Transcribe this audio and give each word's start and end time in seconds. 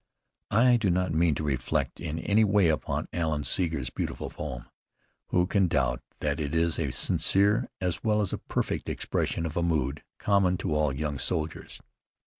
I 0.49 0.77
do 0.77 0.89
not 0.89 1.13
mean 1.13 1.35
to 1.35 1.43
reflect 1.43 1.99
in 1.99 2.17
any 2.17 2.43
way 2.43 2.69
upon 2.69 3.07
Alan 3.13 3.43
Seeger's 3.43 3.91
beautiful 3.91 4.31
poem. 4.31 4.67
Who 5.27 5.45
can 5.45 5.67
doubt 5.67 6.01
that 6.21 6.39
it 6.39 6.55
is 6.55 6.79
a 6.79 6.89
sincere, 6.89 7.69
as 7.79 8.03
well 8.03 8.19
as 8.19 8.33
a 8.33 8.39
perfect, 8.39 8.89
expression 8.89 9.45
of 9.45 9.55
a 9.55 9.61
mood 9.61 10.03
common 10.17 10.57
to 10.57 10.73
all 10.73 10.91
young 10.91 11.19
soldiers? 11.19 11.83